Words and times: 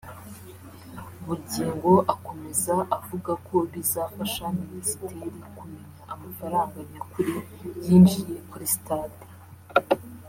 Bugingo 1.25 1.91
akomeza 2.13 2.75
avuga 2.97 3.31
ko 3.47 3.55
bizafasha 3.71 4.43
Minisiteri 4.59 5.23
kumenya 5.55 6.03
amafaranga 6.13 6.77
nyakuri 6.91 7.33
yinjiye 7.83 8.35
kuri 8.49 8.65
stade 8.75 9.23